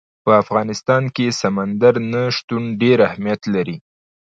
په 0.23 0.31
افغانستان 0.43 1.03
کې 1.15 1.37
سمندر 1.41 1.95
نه 2.11 2.21
شتون 2.35 2.63
ډېر 2.81 2.97
اهمیت 3.07 3.41
لري. 3.55 3.77